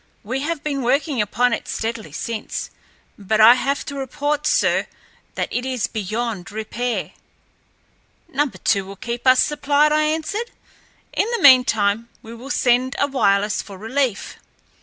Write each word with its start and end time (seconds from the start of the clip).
We 0.23 0.39
have 0.39 0.63
been 0.63 0.81
working 0.81 1.21
upon 1.21 1.53
it 1.53 1.67
steadily 1.67 2.11
since; 2.11 2.71
but 3.19 3.39
I 3.39 3.53
have 3.53 3.85
to 3.85 3.93
report, 3.95 4.47
sir, 4.47 4.87
that 5.35 5.47
it 5.51 5.63
is 5.63 5.85
beyond 5.85 6.51
repair." 6.51 7.11
"Number 8.27 8.57
two 8.57 8.83
will 8.83 8.95
keep 8.95 9.27
us 9.27 9.43
supplied," 9.43 9.91
I 9.91 10.05
answered. 10.05 10.49
"In 11.13 11.27
the 11.37 11.43
meantime 11.43 12.09
we 12.23 12.33
will 12.33 12.49
send 12.49 12.95
a 12.97 13.05
wireless 13.05 13.61
for 13.61 13.77
relief." 13.77 14.37